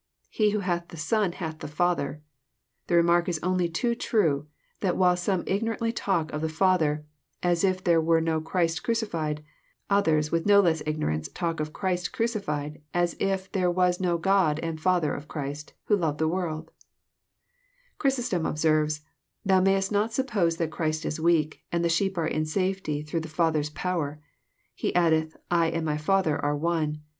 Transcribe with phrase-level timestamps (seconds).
[0.31, 2.23] He who hath the Son hath the Father."
[2.87, 4.47] The remark is only too true
[4.79, 7.05] that while some ignorantly talk of the Father,
[7.43, 9.43] as if there was no Christ crucified,
[9.91, 14.57] others, with no less ignorance, talk of Christ crucified as if there was no God
[14.63, 16.71] and Father of Christ, who loved the world I
[17.99, 22.25] Chrysostom observes:'* That thou mayest not suppose that Christ is weak, and the sheep are
[22.25, 24.19] in safety through the Father's power,
[24.73, 27.01] He addeth, < I and the Father are one.'